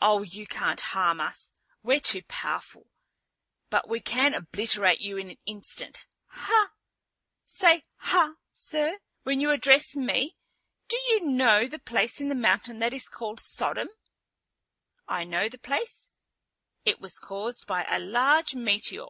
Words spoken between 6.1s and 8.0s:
"Hah!" "Say